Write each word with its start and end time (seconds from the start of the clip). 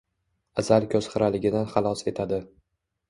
Asal 0.61 0.87
ko‘z 0.95 1.09
xiraligidan 1.15 1.69
xalos 1.75 2.03
etadi. 2.13 2.41